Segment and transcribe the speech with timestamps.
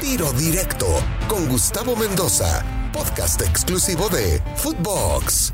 [0.00, 0.86] Tiro Directo
[1.28, 5.52] con Gustavo Mendoza, podcast exclusivo de Footbox.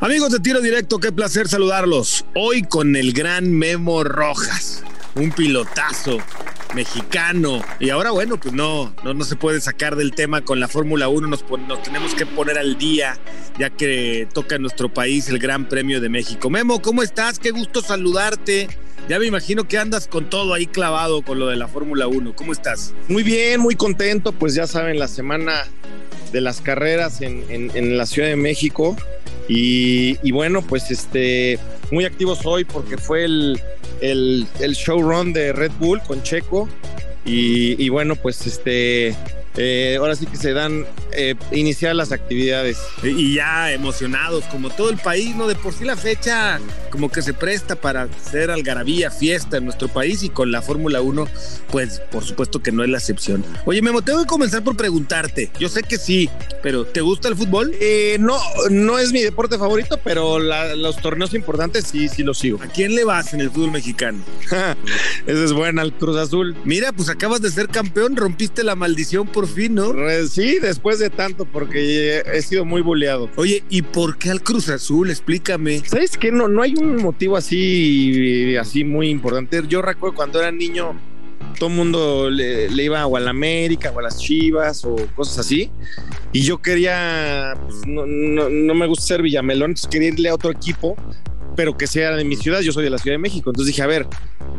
[0.00, 2.24] Amigos de Tiro Directo, qué placer saludarlos.
[2.34, 4.82] Hoy con el gran Memo Rojas,
[5.14, 6.18] un pilotazo
[6.74, 7.62] mexicano.
[7.78, 11.06] Y ahora, bueno, pues no, no, no se puede sacar del tema con la Fórmula
[11.06, 11.28] 1.
[11.28, 13.16] Nos, nos tenemos que poner al día,
[13.56, 16.50] ya que toca en nuestro país el Gran Premio de México.
[16.50, 17.38] Memo, ¿cómo estás?
[17.38, 18.68] Qué gusto saludarte.
[19.08, 22.34] Ya me imagino que andas con todo ahí clavado con lo de la Fórmula 1.
[22.34, 22.92] ¿Cómo estás?
[23.06, 24.32] Muy bien, muy contento.
[24.32, 25.64] Pues ya saben, la semana
[26.32, 28.96] de las carreras en, la Ciudad de México.
[29.48, 31.60] Y, bueno, pues este,
[31.92, 33.60] muy activos hoy porque fue el,
[34.00, 36.68] el, el showrun de Red Bull con Checo.
[37.24, 39.14] Y, y bueno, pues este,
[39.56, 40.84] eh, ahora sí que se dan
[41.16, 42.78] eh, iniciar las actividades.
[43.02, 45.48] Y ya emocionados, como todo el país, ¿no?
[45.48, 49.88] De por sí la fecha como que se presta para hacer algarabía, fiesta en nuestro
[49.88, 51.28] país y con la Fórmula 1,
[51.70, 53.44] pues por supuesto que no es la excepción.
[53.66, 55.50] Oye, Memo, tengo que comenzar por preguntarte.
[55.58, 56.30] Yo sé que sí,
[56.62, 57.74] pero ¿te gusta el fútbol?
[57.80, 58.38] Eh, no,
[58.70, 62.62] no es mi deporte favorito, pero los torneos importantes sí, sí los sigo.
[62.62, 64.18] ¿A quién le vas en el fútbol mexicano?
[65.26, 66.56] Esa es buena, el Cruz Azul.
[66.64, 69.92] Mira, pues acabas de ser campeón, rompiste la maldición por fin, ¿no?
[70.30, 73.28] Sí, después de tanto, porque he sido muy boleado.
[73.36, 75.10] Oye, ¿y por qué al Cruz Azul?
[75.10, 75.82] Explícame.
[75.86, 76.32] ¿Sabes qué?
[76.32, 79.62] No, no hay un motivo así, así muy importante.
[79.68, 80.98] Yo recuerdo cuando era niño,
[81.58, 85.38] todo el mundo le, iba o a la América o a las Chivas o cosas
[85.38, 85.70] así.
[86.32, 90.50] Y yo quería, pues, no, no, me gusta ser Villamelón, entonces quería irle a otro
[90.50, 90.96] equipo
[91.56, 92.60] pero que sea de mi ciudad.
[92.60, 93.50] Yo soy de la Ciudad de México.
[93.50, 94.06] Entonces dije, a ver,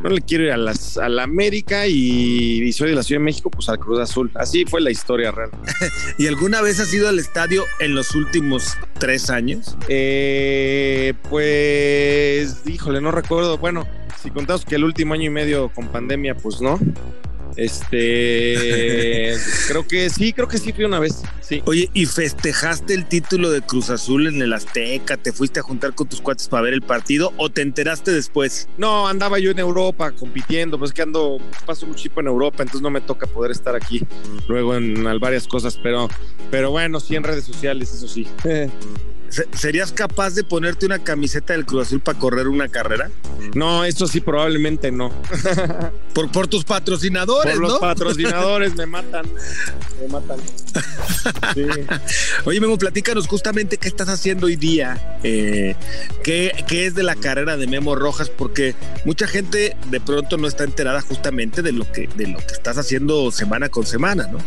[0.03, 3.25] no le quiero ir a, las, a la América y, soy de la Ciudad de
[3.25, 4.31] México, pues al Cruz Azul.
[4.35, 5.51] Así fue la historia real.
[6.17, 9.77] ¿Y alguna vez has ido al estadio en los últimos tres años?
[9.87, 13.57] Eh, pues, híjole, no recuerdo.
[13.57, 13.87] Bueno,
[14.21, 16.79] si contamos que el último año y medio con pandemia, pues no.
[17.57, 19.33] Este,
[19.67, 21.23] creo que sí, creo que sí fui una vez.
[21.41, 21.61] Sí.
[21.65, 25.17] Oye, ¿y festejaste el título de Cruz Azul en el Azteca?
[25.17, 28.69] ¿Te fuiste a juntar con tus cuates para ver el partido o te enteraste después?
[28.77, 32.81] No, andaba yo en Europa compitiendo, pues que ando, paso mucho tiempo en Europa, entonces
[32.81, 34.05] no me toca poder estar aquí
[34.47, 36.07] luego en varias cosas, pero,
[36.51, 38.27] pero bueno, sí en redes sociales, eso sí.
[39.53, 43.09] ¿Serías capaz de ponerte una camiseta del Cruz Azul para correr una carrera?
[43.55, 45.11] No, eso sí, probablemente no.
[46.13, 49.25] por, por tus patrocinadores, por los patrocinadores me matan.
[49.99, 50.37] Me matan.
[52.45, 55.19] Oye, Memo, platícanos justamente qué estás haciendo hoy día.
[55.23, 55.75] Eh,
[56.23, 58.29] qué, es de la carrera de Memo Rojas?
[58.29, 62.53] Porque mucha gente de pronto no está enterada justamente de lo que, de lo que
[62.53, 64.37] estás haciendo semana con semana, ¿no?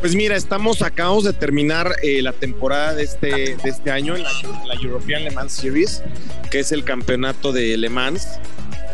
[0.00, 3.26] Pues mira, estamos, acabamos de terminar eh, la temporada de este,
[3.62, 6.02] de este año en la, European Le Mans Series,
[6.50, 8.38] que es el campeonato de Le Mans.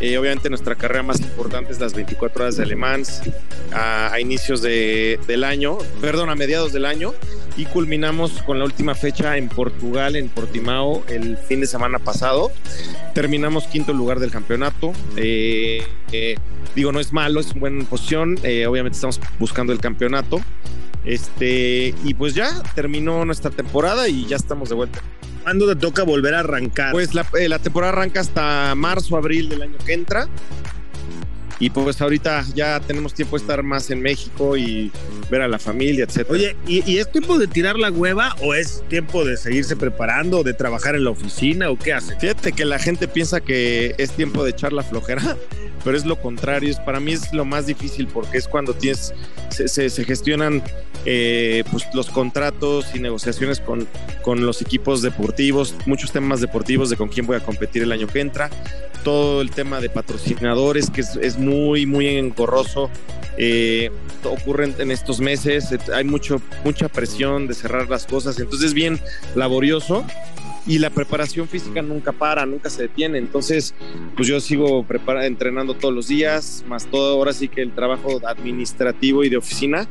[0.01, 3.21] Eh, obviamente nuestra carrera más importante es las 24 horas de Le Mans
[3.71, 7.13] a, inicios de, del año, perdón, a mediados del año
[7.55, 12.51] y culminamos con la última fecha en Portugal, en Portimao, el fin de semana pasado.
[13.13, 14.91] Terminamos quinto lugar del campeonato.
[15.15, 16.35] Eh, eh,
[16.75, 18.37] digo, no es malo, es una buena posición.
[18.67, 20.41] obviamente estamos buscando el campeonato.
[21.05, 24.99] Este, y pues ya terminó nuestra temporada y ya estamos de vuelta.
[25.43, 26.91] ¿Cuándo te toca volver a arrancar?
[26.91, 30.27] Pues la, eh, la temporada arranca hasta marzo, abril del año que entra.
[31.59, 34.91] Y pues ahorita ya tenemos tiempo de estar más en México y
[35.29, 36.33] ver a la familia, etcétera.
[36.33, 40.53] Oye, ¿y, es tiempo de tirar la hueva o es tiempo de seguirse preparando, de
[40.53, 42.19] trabajar en la oficina o qué hace?
[42.19, 45.37] Fíjate que la gente piensa que es tiempo de echar la flojera,
[45.85, 46.75] pero es lo contrario.
[46.85, 49.13] Para mí es lo más difícil porque es cuando tienes,
[49.49, 50.61] se, gestionan
[51.05, 53.87] eh, pues los contratos y negociaciones con,
[54.23, 58.07] con los equipos deportivos, muchos temas deportivos de con quién voy a competir el año
[58.07, 58.49] que entra,
[59.03, 62.89] todo el tema de patrocinadores que es, es muy, muy engorroso.
[63.37, 63.91] Eh,
[64.23, 68.99] ocurren en estos meses, hay mucho, mucha presión de cerrar las cosas, entonces es bien
[69.35, 70.05] laborioso
[70.65, 73.19] y la preparación física nunca para, nunca se detiene.
[73.19, 73.75] Entonces,
[74.15, 78.19] pues yo sigo prepara entrenando todos los días, más todo ahora sí que el trabajo
[78.25, 79.87] administrativo y de oficina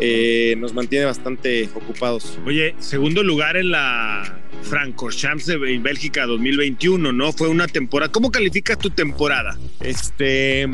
[0.00, 2.38] eh, nos mantiene bastante ocupados.
[2.46, 7.32] Oye, segundo lugar en la Francorchamps de Bélgica 2021, ¿no?
[7.32, 8.10] Fue una temporada.
[8.10, 9.56] ¿Cómo calificas tu temporada?
[9.80, 10.66] Este,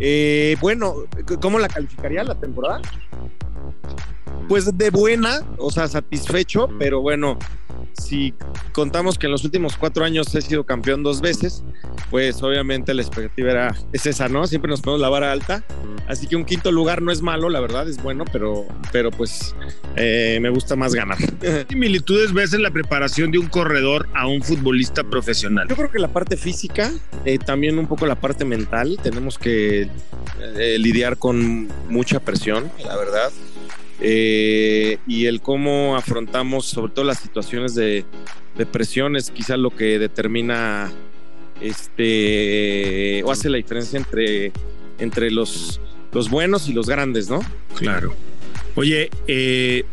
[0.00, 0.94] eh, bueno,
[1.40, 2.82] ¿cómo la calificaría la temporada?
[4.48, 7.38] Pues de buena, o sea, satisfecho, pero bueno,
[7.98, 8.34] si
[8.72, 11.64] contamos que en los últimos cuatro años he sido campeón dos veces,
[12.10, 14.46] pues obviamente la expectativa era, es esa, ¿no?
[14.46, 15.64] Siempre nos ponemos la vara alta
[16.08, 19.54] Así que un quinto lugar no es malo, la verdad, es bueno, pero, pero pues
[19.96, 21.18] eh, me gusta más ganar.
[21.40, 25.66] ¿Qué similitudes ves en la preparación de un corredor a un futbolista profesional?
[25.68, 26.92] Yo creo que la parte física,
[27.24, 29.88] eh, también un poco la parte mental, tenemos que
[30.40, 33.32] eh, lidiar con mucha presión, la verdad.
[34.00, 38.04] Eh, y el cómo afrontamos sobre todo las situaciones de,
[38.70, 40.90] presión es quizás lo que determina
[41.60, 44.52] este o hace la diferencia entre,
[44.98, 45.80] entre los,
[46.12, 47.40] los buenos y los grandes, ¿no?
[47.76, 48.14] Claro.
[48.74, 49.84] Oye, eh,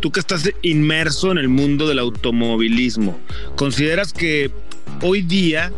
[0.00, 3.18] tú que estás inmerso en el mundo del automovilismo,
[3.56, 4.50] ¿consideras que
[5.02, 5.72] hoy día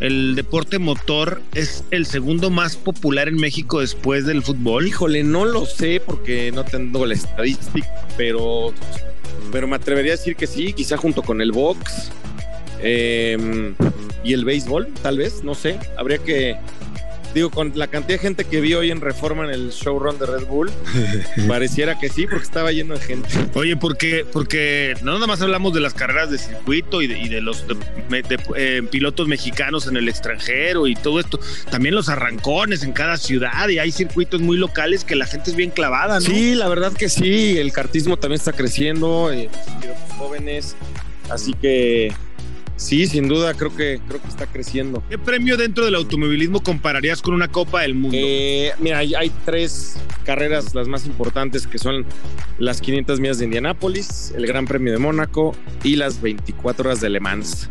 [0.00, 4.88] el deporte motor es el segundo más popular en México después del fútbol?
[4.88, 8.72] Híjole, no lo sé porque no tengo la estadística, pero,
[9.52, 12.10] pero me atrevería a decir que sí, quizá junto con el box
[12.80, 13.74] eh,
[14.24, 15.78] y el béisbol, tal vez, no sé.
[15.96, 16.56] Habría que,
[17.34, 20.26] digo, con la cantidad de gente que vi hoy en Reforma en el showrun de
[20.26, 20.70] Red Bull,
[21.48, 23.28] pareciera que sí, porque estaba lleno de gente.
[23.54, 27.28] Oye, porque, porque no nada más hablamos de las carreras de circuito y de, y
[27.28, 27.74] de los de-
[28.22, 31.40] de- eh, pilotos mexicanos en el extranjero y todo esto,
[31.70, 35.56] también los arrancones en cada ciudad y hay circuitos muy locales que la gente es
[35.56, 36.20] bien clavada, ¿no?
[36.20, 39.48] Sí, la verdad que sí, el cartismo también está creciendo, eh,
[40.18, 40.76] jóvenes,
[41.30, 42.12] así que
[42.82, 45.02] sí, sin duda creo que creo que está creciendo.
[45.08, 48.16] ¿Qué premio dentro del automovilismo compararías con una Copa del Mundo?
[48.20, 52.04] Eh, mira, hay, hay tres carreras las más importantes que son
[52.58, 57.10] las 500 millas de Indianápolis, el Gran Premio de Mónaco y las 24 horas de
[57.10, 57.70] Le Mans.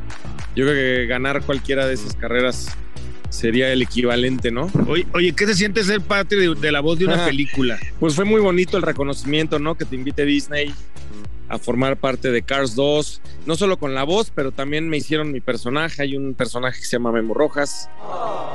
[0.55, 2.69] Yo creo que ganar cualquiera de esas carreras
[3.29, 4.69] sería el equivalente, ¿no?
[4.87, 7.25] Oye, oye, ¿qué se siente ser parte de, de la voz de una Ajá.
[7.27, 7.79] película?
[7.99, 9.75] Pues fue muy bonito el reconocimiento, ¿no?
[9.75, 10.73] Que te invite Disney
[11.51, 15.31] a formar parte de Cars 2, no solo con la voz, pero también me hicieron
[15.31, 16.01] mi personaje.
[16.03, 17.89] Hay un personaje que se llama Memo Rojas,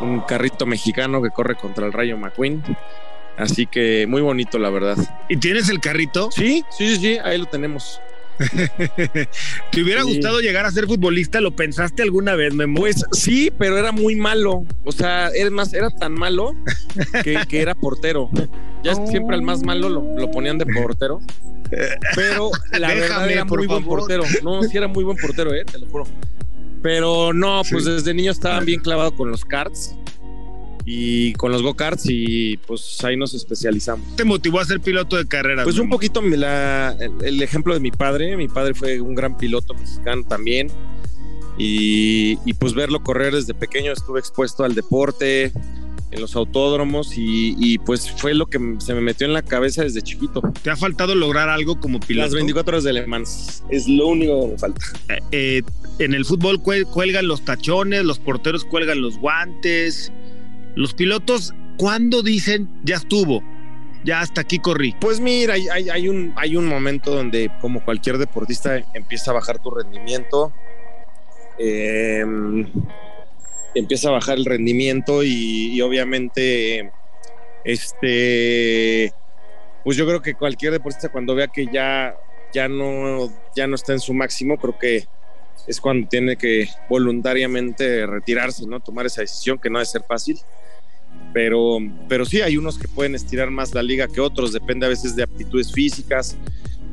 [0.00, 2.62] un carrito mexicano que corre contra el Rayo McQueen.
[3.36, 4.96] Así que muy bonito, la verdad.
[5.28, 6.30] ¿Y tienes el carrito?
[6.32, 8.00] Sí, sí, sí, sí, ahí lo tenemos.
[9.70, 10.08] ¿Te hubiera Sí.
[10.14, 11.40] gustado llegar a ser futbolista?
[11.40, 12.80] ¿Lo pensaste alguna vez, Memo?
[12.80, 14.64] Pues sí, pero era muy malo.
[14.84, 16.54] O sea, es más, era tan malo
[17.22, 18.30] que, que era portero.
[18.82, 21.20] Ya siempre al más malo lo, lo ponían de portero.
[22.14, 23.98] Pero la verdad Déjame, era por muy buen favor.
[24.00, 24.24] portero.
[24.42, 26.04] No, sí era muy buen portero, eh, te lo juro.
[26.82, 27.90] Pero no, pues Sí.
[27.90, 29.96] desde niño estaban bien clavado con los karts
[30.84, 34.14] y con los go-karts y pues ahí nos especializamos.
[34.14, 35.64] te motivó a ser piloto de carreras?
[35.64, 38.36] Pues un poquito la- el, el ejemplo de mi padre.
[38.36, 40.68] Mi padre fue un gran piloto mexicano también.
[41.58, 45.52] Y, y, pues verlo correr desde pequeño estuve expuesto al deporte,
[46.16, 49.82] en los autódromos y, y, pues fue lo que se me metió en la cabeza
[49.84, 50.42] desde chiquito.
[50.62, 52.26] ¿Te ha faltado lograr algo como piloto?
[52.26, 54.80] Las 24 horas de Le Mans es lo único que me falta.
[55.08, 55.62] Eh, eh,
[55.98, 60.10] en el fútbol cuel- cuelgan los tachones, los porteros cuelgan los guantes.
[60.74, 63.42] Los pilotos, ¿cuándo dicen ya estuvo?
[64.04, 64.94] Ya hasta aquí corrí.
[65.00, 69.34] Pues mira, hay, hay, hay un, hay un momento donde como cualquier deportista empieza a
[69.34, 70.52] bajar tu rendimiento.
[71.58, 72.24] Eh,
[73.78, 76.90] empieza a bajar el rendimiento y, obviamente
[77.64, 79.12] este
[79.84, 82.16] pues yo creo que cualquier deportista cuando vea que ya
[82.52, 85.06] ya no ya no está en su máximo creo que
[85.66, 90.38] es cuando tiene que voluntariamente retirarse no tomar esa decisión que no debe ser fácil.
[91.32, 91.78] Pero
[92.08, 95.16] pero sí hay unos que pueden estirar más la liga que otros depende a veces
[95.16, 96.36] de aptitudes físicas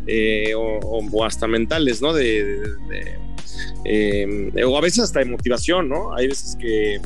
[0.07, 2.59] eh, o, hasta mentales no de,
[3.85, 6.99] eh, o a veces hasta de motivación no hay veces que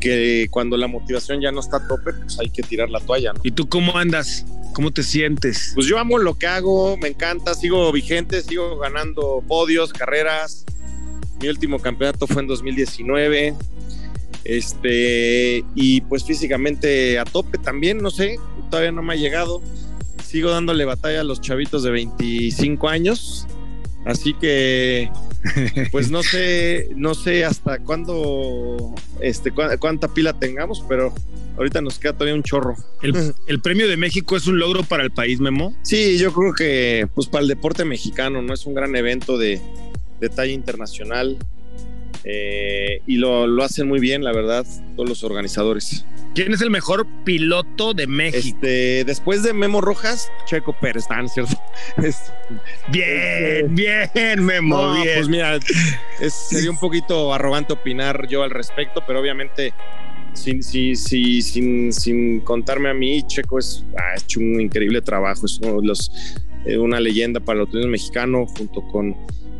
[0.00, 3.32] que cuando la motivación ya no está a tope, pues hay que tirar la toalla,
[3.32, 3.40] ¿no?
[3.42, 4.44] ¿Y tú cómo andas?
[4.72, 5.72] ¿Cómo te sientes?
[5.74, 10.66] Pues yo amo lo que hago, me encanta, sigo vigente, sigo ganando podios, carreras.
[11.40, 13.54] Mi último campeonato fue en 2019.
[14.44, 18.36] Este, y pues físicamente a tope también, no sé,
[18.70, 19.62] todavía no me ha llegado.
[20.24, 23.46] Sigo dándole batalla a los chavitos de 25 años.
[24.04, 25.10] Así que,
[25.92, 31.14] pues no sé, no sé hasta cuándo, este, cu- cuánta pila tengamos, pero
[31.56, 32.76] ahorita nos queda todavía un chorro.
[33.02, 35.74] ¿El, el premio de México es un logro para el país, Memo?
[35.82, 38.54] Sí, yo creo que pues para el deporte mexicano, ¿no?
[38.54, 39.60] Es un gran evento de,
[40.20, 41.36] de talla internacional
[42.24, 44.66] eh, y lo, lo hacen muy bien, la verdad,
[44.96, 46.04] todos los organizadores.
[46.36, 48.58] ¿Quién es el mejor piloto de México?
[48.62, 51.56] Este, después de Memo Rojas, Checo Pérez, ¿no es cierto?
[52.02, 52.32] Es-
[52.88, 55.14] Bien, bien, Memo, no, bien.
[55.16, 55.56] pues mira,
[56.20, 59.72] es- sería un poquito arrogante opinar yo al respecto, pero obviamente
[60.34, 65.58] sin, sin, sin, sin, contarme a mí, Checo es, ha hecho un increíble trabajo, es
[65.62, 66.10] uno de los,
[66.66, 69.16] eh, una leyenda para el automovilismo mexicano, junto con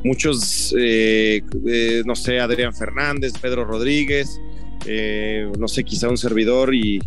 [0.07, 4.41] muchos, eh, eh, no sé, Adrián Fernández, Pedro Rodríguez,
[4.87, 7.01] eh, no sé, quizá un servidor y,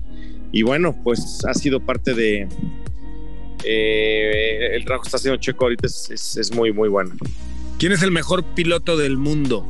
[0.52, 2.48] y bueno, pues ha sido parte de...
[3.66, 7.16] Eh, el trabajo que está haciendo Checo ahorita es, es, es, muy, muy bueno.
[7.78, 9.66] ¿Quién es el mejor piloto del mundo?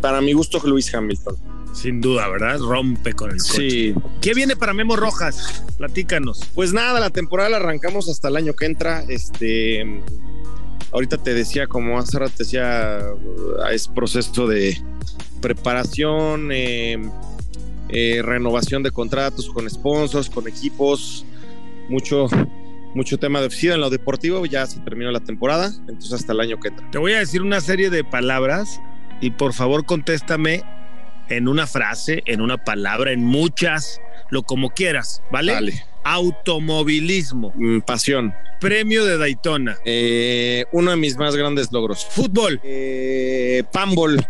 [0.00, 1.36] Para mi gusto, Luis Hamilton.
[1.72, 2.60] Sin duda, ¿verdad?
[2.60, 3.70] Rompe con el coche.
[3.70, 3.94] Sí.
[4.20, 5.64] ¿Qué viene para Memo Rojas?
[5.76, 6.40] Platícanos.
[6.54, 9.04] Pues nada, la temporada la arrancamos hasta el año que entra.
[9.08, 10.02] Este,
[10.92, 13.00] ahorita te decía, como hace rato te decía,
[13.72, 14.80] es proceso de
[15.40, 16.98] preparación, eh,
[17.88, 21.26] eh, renovación de contratos con sponsors, con equipos,
[21.88, 22.28] mucho,
[22.94, 24.46] mucho tema de oficina en lo deportivo.
[24.46, 26.90] Ya se terminó la temporada, entonces hasta el año que entra.
[26.90, 28.80] Te voy a decir una serie de palabras
[29.20, 30.62] y por favor contéstame
[31.28, 34.00] en una frase, en una palabra, en muchas,
[34.34, 35.72] lo como quieras, ¿vale?
[36.02, 37.52] Automovilismo.
[37.54, 38.34] Mm, pasión.
[38.60, 39.78] Premio de Daytona.
[39.84, 42.04] Eh, uno de mis más grandes logros.
[42.10, 42.60] Fútbol.
[42.64, 44.26] Eh, Pambol.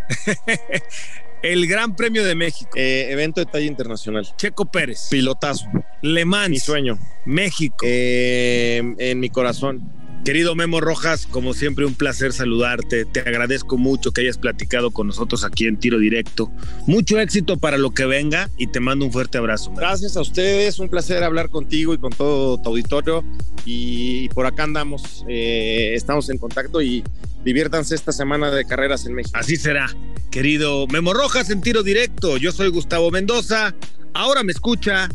[1.42, 2.70] El Gran Premio de México.
[2.74, 4.26] Eh, evento de talla internacional.
[4.36, 5.08] Checo Pérez.
[5.10, 5.66] Pilotazo.
[6.02, 6.50] Le Mans.
[6.50, 6.98] Mi sueño.
[7.24, 7.78] México.
[7.82, 10.03] Eh, en mi corazón.
[10.24, 13.04] Querido Memo Rojas, como siempre un placer saludarte.
[13.04, 16.50] Te agradezco mucho que hayas platicado con nosotros aquí en Tiro Directo.
[16.86, 19.68] Mucho éxito para lo que venga y te mando un fuerte abrazo.
[19.70, 19.80] Memo.
[19.82, 23.22] Gracias a ustedes, un placer hablar contigo y con todo tu auditorio.
[23.66, 27.04] Y por acá andamos, eh, estamos en contacto y
[27.44, 29.38] diviértanse esta semana de carreras en México.
[29.38, 29.94] Así será,
[30.30, 32.38] querido Memo Rojas en Tiro Directo.
[32.38, 33.74] Yo soy Gustavo Mendoza.
[34.14, 35.06] Ahora me escucha,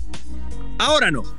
[0.78, 1.38] ahora no.